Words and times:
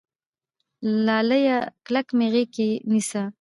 لاليه 1.05 1.57
کلک 1.85 2.07
مې 2.17 2.27
غېږ 2.33 2.49
کې 2.55 2.69
نيسه 2.91 3.23